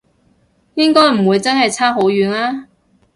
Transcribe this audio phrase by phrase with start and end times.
[0.73, 2.67] 應該唔會真係差好遠啊？